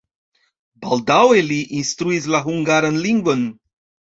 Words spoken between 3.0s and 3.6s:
lingvon.